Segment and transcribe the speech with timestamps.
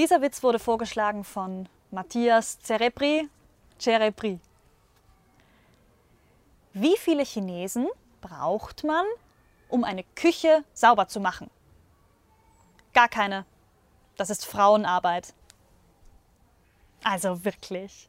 [0.00, 3.28] Dieser Witz wurde vorgeschlagen von Matthias Cerebri.
[3.78, 4.40] Cerebri.
[6.72, 7.86] Wie viele Chinesen
[8.22, 9.04] braucht man,
[9.68, 11.50] um eine Küche sauber zu machen?
[12.94, 13.44] Gar keine.
[14.16, 15.34] Das ist Frauenarbeit.
[17.04, 18.08] Also wirklich.